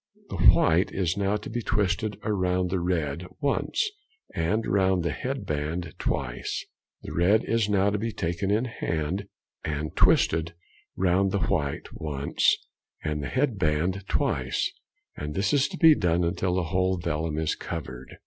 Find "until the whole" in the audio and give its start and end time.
16.23-16.97